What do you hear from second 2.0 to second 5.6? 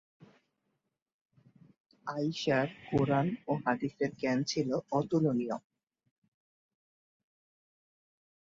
আয়িশার কুরআন ও হাদিসের জ্ঞান ছিল অতুলনীয়।